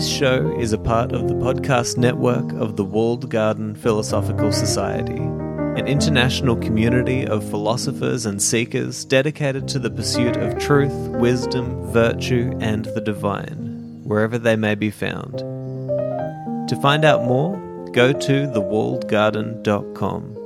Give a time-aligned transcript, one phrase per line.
[0.00, 5.18] This show is a part of the podcast network of the Walled Garden Philosophical Society,
[5.18, 12.56] an international community of philosophers and seekers dedicated to the pursuit of truth, wisdom, virtue,
[12.62, 15.40] and the divine, wherever they may be found.
[16.70, 17.58] To find out more,
[17.92, 20.39] go to thewalledgarden.com.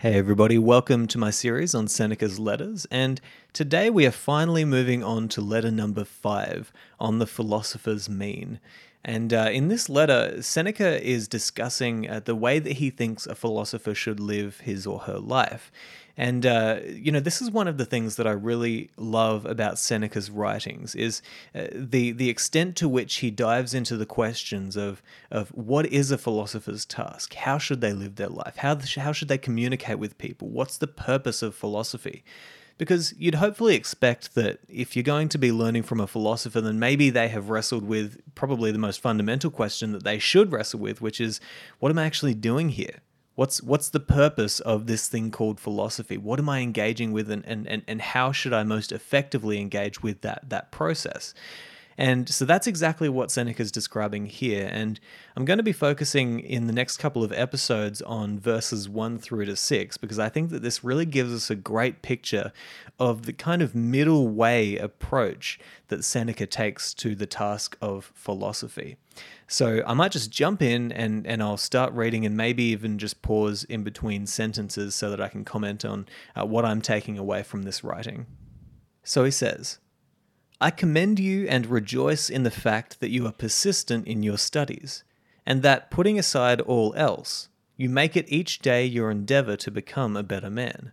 [0.00, 2.86] Hey, everybody, welcome to my series on Seneca's letters.
[2.88, 3.20] And
[3.52, 8.60] today we are finally moving on to letter number five on the philosopher's mean.
[9.08, 13.34] And uh, in this letter, Seneca is discussing uh, the way that he thinks a
[13.34, 15.72] philosopher should live his or her life.
[16.18, 19.78] And uh, you know, this is one of the things that I really love about
[19.78, 21.22] Seneca's writings is
[21.54, 25.00] uh, the the extent to which he dives into the questions of
[25.30, 29.28] of what is a philosopher's task, how should they live their life, how how should
[29.28, 32.24] they communicate with people, what's the purpose of philosophy.
[32.78, 36.78] Because you'd hopefully expect that if you're going to be learning from a philosopher, then
[36.78, 41.00] maybe they have wrestled with probably the most fundamental question that they should wrestle with,
[41.00, 41.40] which is,
[41.80, 43.00] what am I actually doing here?
[43.34, 46.18] What's what's the purpose of this thing called philosophy?
[46.18, 50.22] What am I engaging with and, and, and, how should I most effectively engage with
[50.22, 51.34] that that process?
[51.98, 54.70] And so that's exactly what Seneca's describing here.
[54.70, 55.00] And
[55.36, 59.46] I'm going to be focusing in the next couple of episodes on verses 1 through
[59.46, 62.52] to 6, because I think that this really gives us a great picture
[63.00, 68.96] of the kind of middle way approach that Seneca takes to the task of philosophy.
[69.48, 73.22] So I might just jump in and, and I'll start reading and maybe even just
[73.22, 76.06] pause in between sentences so that I can comment on
[76.38, 78.26] uh, what I'm taking away from this writing.
[79.02, 79.78] So he says,
[80.60, 85.04] I commend you and rejoice in the fact that you are persistent in your studies,
[85.46, 90.16] and that, putting aside all else, you make it each day your endeavour to become
[90.16, 90.92] a better man.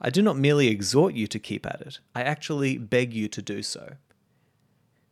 [0.00, 3.40] I do not merely exhort you to keep at it, I actually beg you to
[3.40, 3.94] do so.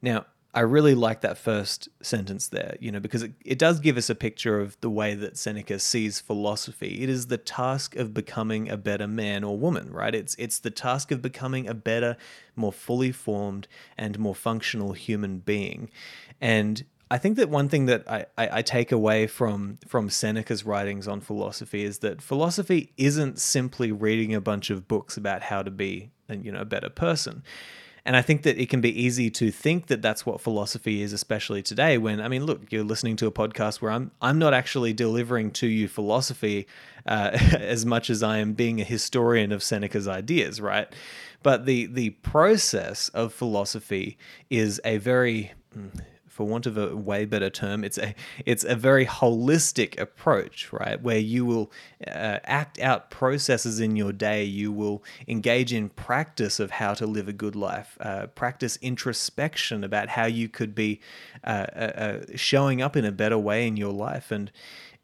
[0.03, 0.27] Now,
[0.59, 4.11] I really like that first sentence there, you know, because it, it does give us
[4.11, 6.99] a picture of the way that Seneca sees philosophy.
[7.01, 10.13] It is the task of becoming a better man or woman, right?
[10.13, 12.17] It's it's the task of becoming a better,
[12.57, 15.91] more fully formed and more functional human being.
[16.41, 20.67] And I think that one thing that I, I, I, take away from from Seneca's
[20.67, 25.63] writings on philosophy is that philosophy isn't simply reading a bunch of books about how
[25.63, 27.45] to be, and you know, a better person.
[28.09, 31.13] And I think that it can be easy to think that that's what philosophy is,
[31.13, 31.99] especially today.
[31.99, 35.51] When I mean, look, you're listening to a podcast where I'm I'm not actually delivering
[35.51, 36.67] to you philosophy
[37.05, 40.91] uh, as much as I am being a historian of Seneca's ideas, right?
[41.43, 44.17] But the the process of philosophy
[44.49, 45.89] is a very hmm,
[46.39, 48.15] for want of a way better term, it's a
[48.47, 51.03] it's a very holistic approach, right?
[51.03, 51.73] Where you will
[52.07, 54.45] uh, act out processes in your day.
[54.45, 59.83] You will engage in practice of how to live a good life, uh, practice introspection
[59.83, 61.01] about how you could be
[61.43, 64.53] uh, uh, uh showing up in a better way in your life, and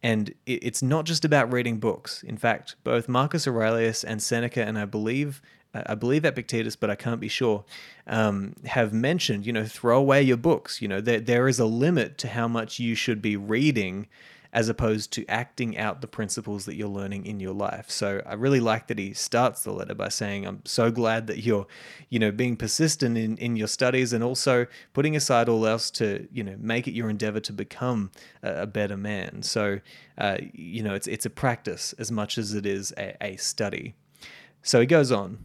[0.04, 2.22] and it's not just about reading books.
[2.22, 5.42] In fact, both Marcus Aurelius and Seneca, and I believe
[5.74, 7.64] I believe Epictetus, but I can't be sure,
[8.06, 10.80] um, have mentioned, you know, throw away your books.
[10.80, 14.06] You know, there, there is a limit to how much you should be reading
[14.54, 17.90] as opposed to acting out the principles that you're learning in your life.
[17.90, 21.38] So I really like that he starts the letter by saying, I'm so glad that
[21.38, 21.66] you're,
[22.08, 26.28] you know, being persistent in, in your studies and also putting aside all else to,
[26.32, 28.12] you know, make it your endeavor to become
[28.44, 29.42] a, a better man.
[29.42, 29.80] So,
[30.18, 33.96] uh, you know, it's, it's a practice as much as it is a, a study.
[34.62, 35.38] So he goes on.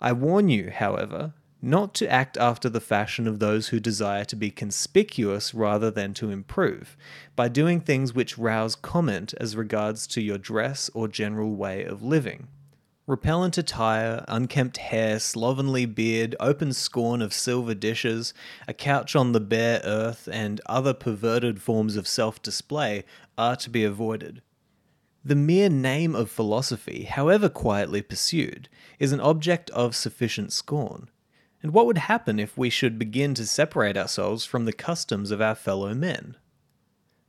[0.00, 4.36] I warn you, however, not to act after the fashion of those who desire to
[4.36, 6.96] be conspicuous rather than to improve,
[7.34, 12.02] by doing things which rouse comment as regards to your dress or general way of
[12.02, 12.46] living.
[13.08, 18.34] Repellent attire, unkempt hair, slovenly beard, open scorn of silver dishes,
[18.68, 23.04] a couch on the bare earth, and other perverted forms of self display
[23.38, 24.42] are to be avoided.
[25.24, 28.68] The mere name of philosophy, however quietly pursued,
[28.98, 31.10] is an object of sufficient scorn.
[31.62, 35.40] And what would happen if we should begin to separate ourselves from the customs of
[35.40, 36.36] our fellow men?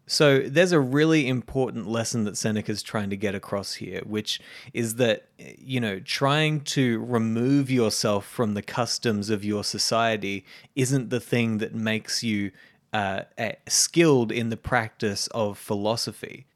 [0.06, 4.42] So, there's a really important lesson that Seneca's trying to get across here, which
[4.74, 10.46] is that, you know, trying to remove yourself from the customs of your society
[10.76, 12.50] isn't the thing that makes you
[12.92, 13.22] uh,
[13.68, 16.48] skilled in the practice of philosophy.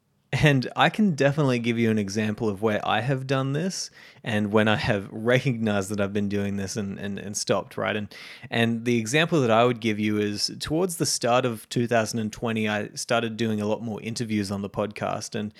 [0.42, 3.88] And I can definitely give you an example of where I have done this
[4.24, 7.94] and when I have recognized that I've been doing this and, and, and stopped, right?
[7.94, 8.12] And
[8.50, 12.88] and the example that I would give you is towards the start of 2020, I
[12.94, 15.38] started doing a lot more interviews on the podcast.
[15.38, 15.54] And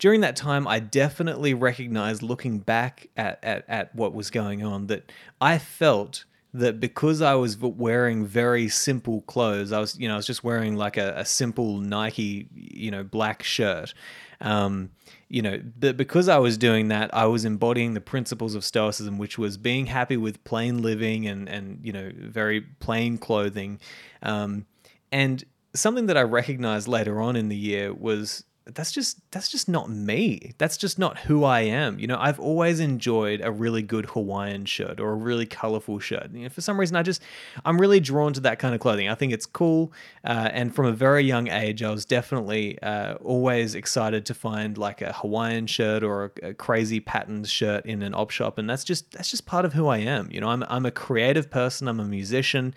[0.00, 4.88] during that time, I definitely recognized looking back at, at, at what was going on
[4.88, 6.24] that I felt
[6.54, 10.42] that because I was wearing very simple clothes, I was, you know, I was just
[10.42, 13.94] wearing like a, a simple Nike, you know, black shirt.
[14.40, 14.90] Um,
[15.28, 19.18] you know, but because I was doing that, I was embodying the principles of Stoicism,
[19.18, 23.78] which was being happy with plain living and and you know very plain clothing,
[24.22, 24.64] um,
[25.12, 29.68] and something that I recognized later on in the year was that's just that's just
[29.68, 30.54] not me.
[30.58, 31.98] That's just not who I am.
[31.98, 36.30] You know, I've always enjoyed a really good Hawaiian shirt or a really colorful shirt.
[36.32, 37.22] You know, for some reason, I just
[37.64, 39.08] I'm really drawn to that kind of clothing.
[39.08, 39.92] I think it's cool,
[40.24, 44.76] uh, and from a very young age, I was definitely uh, always excited to find
[44.76, 48.68] like a Hawaiian shirt or a, a crazy patterned shirt in an op shop, and
[48.68, 50.30] that's just that's just part of who I am.
[50.30, 51.88] You know, I'm I'm a creative person.
[51.88, 52.74] I'm a musician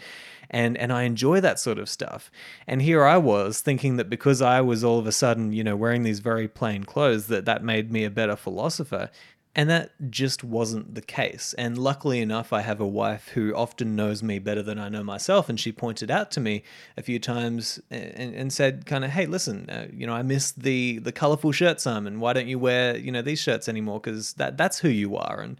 [0.51, 2.30] and and I enjoy that sort of stuff.
[2.68, 5.75] And here I was thinking that because I was all of a sudden, you know,
[5.75, 9.09] wearing these very plain clothes that that made me a better philosopher.
[9.53, 11.53] And that just wasn't the case.
[11.57, 15.03] And luckily enough, I have a wife who often knows me better than I know
[15.03, 15.50] myself.
[15.50, 16.63] And she pointed out to me
[16.95, 20.54] a few times and, and said, kind of, hey, listen, uh, you know, I miss
[20.54, 22.21] the the colorful shirt, Simon.
[22.21, 24.00] Why don't you wear, you know, these shirts anymore?
[24.00, 25.42] Because that that's who you are.
[25.42, 25.59] And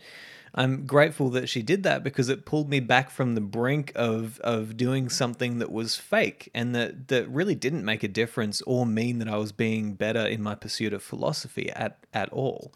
[0.54, 4.40] I'm grateful that she did that because it pulled me back from the brink of
[4.42, 8.86] of doing something that was fake and that that really didn't make a difference or
[8.86, 12.74] mean that I was being better in my pursuit of philosophy at at all.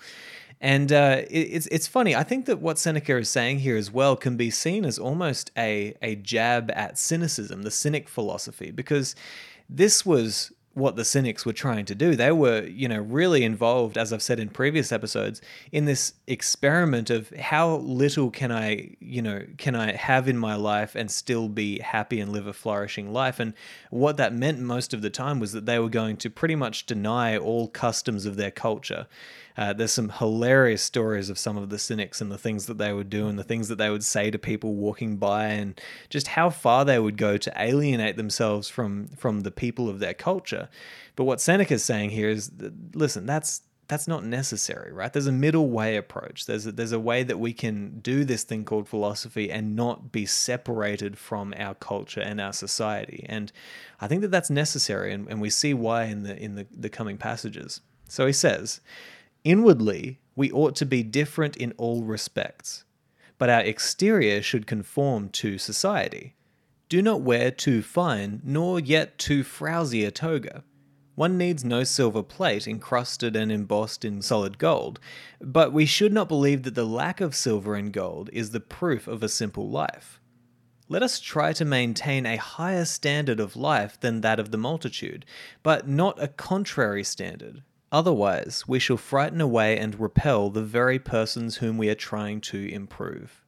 [0.62, 2.16] And uh, it, it's it's funny.
[2.16, 5.52] I think that what Seneca is saying here as well can be seen as almost
[5.58, 9.16] a a jab at cynicism, the cynic philosophy, because
[9.70, 12.18] this was what the cynics were trying to do.
[12.18, 15.42] They were, you know, really involved, as I've said in previous episodes,
[15.72, 20.56] in this experiment of how little can I, you know, can I have in my
[20.56, 23.40] life and still be happy and live a flourishing life.
[23.40, 23.54] And
[23.90, 26.86] what that meant most of the time was that they were going to pretty much
[26.86, 29.08] deny all customs of their culture.
[29.58, 32.92] Uh, there's some hilarious stories of some of the cynics and the things that they
[32.92, 35.80] would do and the things that they would say to people walking by and
[36.10, 40.14] just how far they would go to alienate themselves from from the people of their
[40.14, 40.65] culture.
[41.16, 42.52] But what Seneca is saying here is,
[42.94, 45.14] listen, that's that's not necessary, right?
[45.14, 46.46] There's a middle way approach.
[46.46, 50.12] There's a, there's a way that we can do this thing called philosophy and not
[50.12, 53.26] be separated from our culture and our society.
[53.30, 53.52] And
[54.02, 56.90] I think that that's necessary, and, and we see why in the in the, the
[56.90, 57.82] coming passages.
[58.08, 58.82] So he says,
[59.44, 62.84] Inwardly, we ought to be different in all respects,
[63.38, 66.36] but our exterior should conform to society.
[66.90, 70.64] Do not wear too fine nor yet too frowsy a toga.
[71.16, 75.00] One needs no silver plate encrusted and embossed in solid gold,
[75.40, 79.08] but we should not believe that the lack of silver and gold is the proof
[79.08, 80.20] of a simple life.
[80.90, 85.26] Let us try to maintain a higher standard of life than that of the multitude,
[85.64, 87.64] but not a contrary standard,
[87.96, 92.68] Otherwise, we shall frighten away and repel the very persons whom we are trying to
[92.68, 93.45] improve.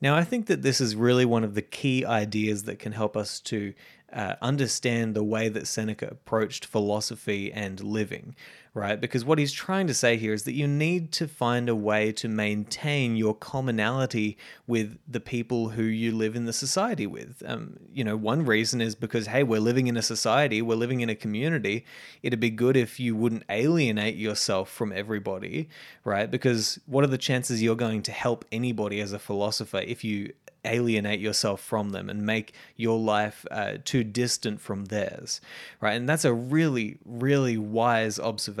[0.00, 3.16] Now, I think that this is really one of the key ideas that can help
[3.16, 3.74] us to
[4.12, 8.34] uh, understand the way that Seneca approached philosophy and living,
[8.72, 9.00] right?
[9.00, 12.12] Because what he's trying to say here is that you need to find a way
[12.12, 17.42] to maintain your commonality with the people who you live in the society with.
[17.44, 21.00] Um, you know, one reason is because, hey, we're living in a society, we're living
[21.00, 21.84] in a community.
[22.22, 25.68] It'd be good if you wouldn't alienate yourself from everybody,
[26.04, 26.30] right?
[26.30, 30.32] Because what are the chances you're going to help anybody as a philosopher if you
[30.64, 35.40] alienate yourself from them and make your life uh, too distant from theirs,
[35.80, 35.94] right?
[35.94, 38.59] And that's a really, really wise observation.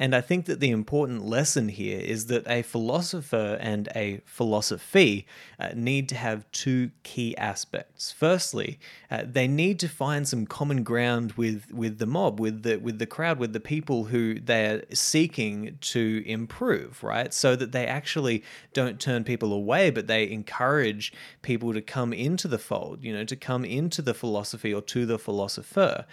[0.00, 5.26] And I think that the important lesson here is that a philosopher and a philosophy
[5.58, 8.12] uh, need to have two key aspects.
[8.12, 8.78] Firstly,
[9.10, 13.00] uh, they need to find some common ground with, with the mob, with the with
[13.00, 17.34] the crowd, with the people who they're seeking to improve, right?
[17.34, 21.12] So that they actually don't turn people away, but they encourage
[21.42, 25.06] people to come into the fold, you know, to come into the philosophy or to
[25.06, 26.06] the philosopher.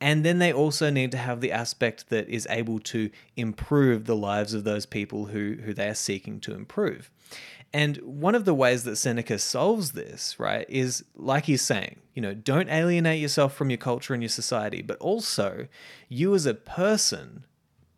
[0.00, 4.16] And then they also need to have the aspect that is able to improve the
[4.16, 7.10] lives of those people who, who they are seeking to improve.
[7.72, 12.22] And one of the ways that Seneca solves this, right, is like he's saying, you
[12.22, 15.66] know, don't alienate yourself from your culture and your society, but also
[16.08, 17.44] you as a person,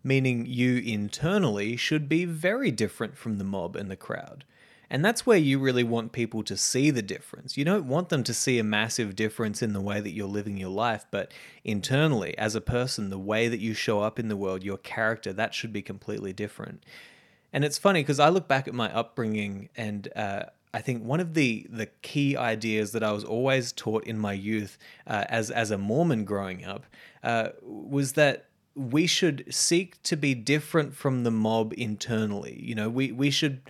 [0.02, 4.44] meaning you internally, should be very different from the mob and the crowd.
[4.90, 7.56] And that's where you really want people to see the difference.
[7.56, 10.56] You don't want them to see a massive difference in the way that you're living
[10.56, 11.32] your life, but
[11.62, 15.32] internally, as a person, the way that you show up in the world, your character,
[15.32, 16.84] that should be completely different.
[17.52, 21.20] And it's funny because I look back at my upbringing and uh, I think one
[21.20, 25.50] of the the key ideas that I was always taught in my youth uh, as
[25.50, 26.86] as a Mormon growing up
[27.24, 32.60] uh, was that we should seek to be different from the mob internally.
[32.62, 33.60] You know, we, we should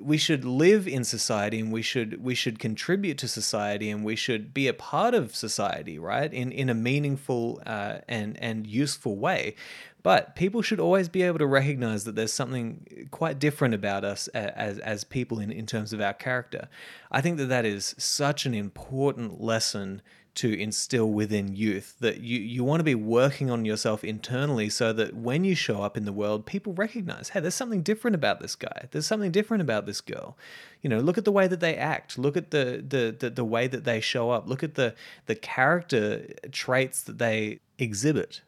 [0.00, 4.16] we should live in society and we should we should contribute to society and we
[4.16, 6.32] should be a part of society, right?
[6.32, 9.54] In in a meaningful uh, and and useful way.
[10.02, 14.26] But people should always be able to recognize that there's something quite different about us
[14.28, 16.68] as, as people in, in terms of our character.
[17.12, 20.02] I think that that is such an important lesson
[20.34, 24.92] to instill within youth that you, you want to be working on yourself internally so
[24.92, 28.40] that when you show up in the world, people recognize, hey, there's something different about
[28.40, 28.88] this guy.
[28.90, 30.38] There's something different about this girl.
[30.80, 32.18] You know, look at the way that they act.
[32.18, 34.48] Look at the the the, the way that they show up.
[34.48, 34.94] Look at the
[35.26, 38.40] the character traits that they exhibit.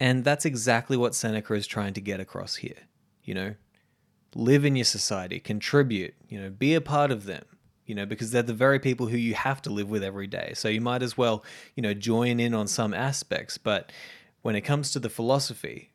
[0.00, 2.88] And that's exactly what Seneca is trying to get across here.
[3.22, 3.54] You know,
[4.34, 7.44] live in your society, contribute, you know, be a part of them,
[7.92, 10.52] you know, because they're the very people who you have to live with every day.
[10.54, 11.44] So you might as well,
[11.76, 13.58] you know, join in on some aspects.
[13.58, 13.92] But
[14.40, 15.90] when it comes to the philosophy,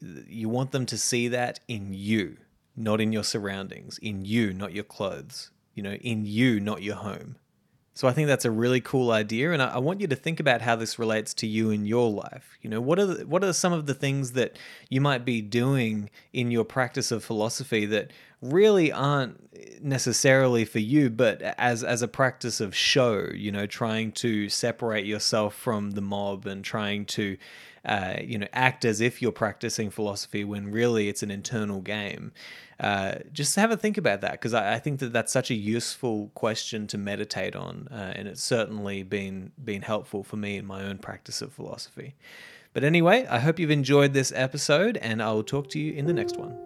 [0.00, 2.38] you want them to see that in you,
[2.74, 6.96] not in your surroundings, in you, not your clothes, you know, in you, not your
[6.96, 7.36] home.
[7.96, 10.38] So I think that's a really cool idea, and I, I, want you to think
[10.38, 12.58] about how this relates to you in your life.
[12.60, 14.58] You know, what are the, what are some of the things that
[14.90, 18.10] you might be doing in your practice of philosophy that
[18.42, 23.30] really aren't necessarily for you, but as as a practice of show.
[23.34, 27.38] You know, trying to separate yourself from the mob and trying to
[27.86, 32.32] uh, you know, act as if you're practicing philosophy when really it's an internal game.
[32.80, 35.54] Uh, just have a think about that because I, I, think that that's such a
[35.54, 40.66] useful question to meditate on, uh, and it's certainly been been helpful for me in
[40.66, 42.16] my own practice of philosophy.
[42.74, 46.06] But anyway, I hope you've enjoyed this episode, and I will talk to you in
[46.06, 46.65] the next one.